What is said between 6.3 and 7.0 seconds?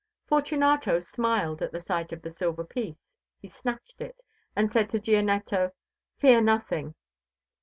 nothing."